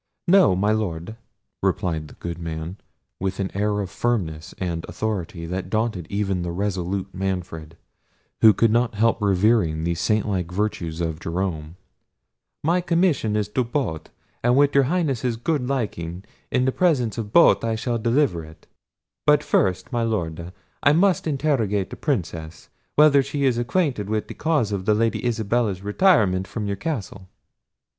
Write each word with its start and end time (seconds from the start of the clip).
"No, 0.27 0.55
my 0.55 0.71
Lord," 0.71 1.15
replied 1.61 2.07
the 2.07 2.15
good 2.15 2.39
man, 2.39 2.77
with 3.19 3.39
an 3.39 3.51
air 3.53 3.81
of 3.81 3.91
firmness 3.91 4.55
and 4.57 4.83
authority, 4.89 5.45
that 5.45 5.69
daunted 5.69 6.07
even 6.09 6.41
the 6.41 6.49
resolute 6.51 7.13
Manfred, 7.13 7.77
who 8.41 8.51
could 8.51 8.71
not 8.71 8.95
help 8.95 9.21
revering 9.21 9.83
the 9.83 9.93
saint 9.93 10.27
like 10.27 10.51
virtues 10.51 11.01
of 11.01 11.19
Jerome; 11.19 11.75
"my 12.63 12.81
commission 12.81 13.35
is 13.35 13.47
to 13.49 13.63
both, 13.63 14.09
and 14.43 14.57
with 14.57 14.73
your 14.73 14.85
Highness's 14.85 15.37
good 15.37 15.69
liking, 15.69 16.23
in 16.49 16.65
the 16.65 16.71
presence 16.71 17.19
of 17.19 17.31
both 17.31 17.63
I 17.63 17.75
shall 17.75 17.99
deliver 17.99 18.43
it; 18.43 18.65
but 19.27 19.43
first, 19.43 19.91
my 19.91 20.01
Lord, 20.01 20.51
I 20.81 20.93
must 20.93 21.27
interrogate 21.27 21.91
the 21.91 21.95
Princess, 21.95 22.69
whether 22.95 23.21
she 23.21 23.45
is 23.45 23.59
acquainted 23.59 24.09
with 24.09 24.29
the 24.29 24.33
cause 24.33 24.71
of 24.71 24.85
the 24.85 24.95
Lady 24.95 25.23
Isabella's 25.23 25.83
retirement 25.83 26.47
from 26.47 26.65
your 26.65 26.75
castle." 26.75 27.27